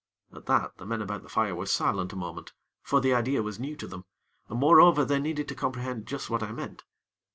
[0.33, 3.59] At that, the men about the fire were silent a moment; for the idea was
[3.59, 4.03] new to them,
[4.49, 6.83] and moreover they needed to comprehend just what I meant.